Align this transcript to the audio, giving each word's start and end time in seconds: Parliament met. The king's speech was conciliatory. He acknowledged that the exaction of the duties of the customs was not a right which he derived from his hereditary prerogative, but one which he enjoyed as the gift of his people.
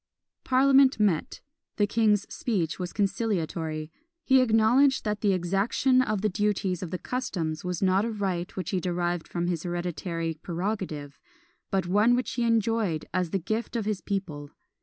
Parliament 0.43 0.99
met. 0.99 1.41
The 1.77 1.85
king's 1.85 2.23
speech 2.33 2.79
was 2.79 2.91
conciliatory. 2.91 3.91
He 4.23 4.41
acknowledged 4.41 5.05
that 5.05 5.21
the 5.21 5.31
exaction 5.31 6.01
of 6.01 6.21
the 6.23 6.27
duties 6.27 6.81
of 6.81 6.89
the 6.89 6.97
customs 6.97 7.63
was 7.63 7.83
not 7.83 8.03
a 8.03 8.09
right 8.11 8.55
which 8.55 8.71
he 8.71 8.79
derived 8.79 9.27
from 9.27 9.45
his 9.45 9.61
hereditary 9.61 10.33
prerogative, 10.41 11.19
but 11.69 11.85
one 11.85 12.15
which 12.15 12.31
he 12.31 12.41
enjoyed 12.43 13.05
as 13.13 13.29
the 13.29 13.37
gift 13.37 13.75
of 13.75 13.85
his 13.85 14.01
people. 14.01 14.49